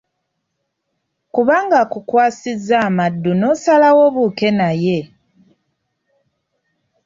[1.33, 4.97] Kubanga akukwasizza amaddu n’osalawo obuuke naye.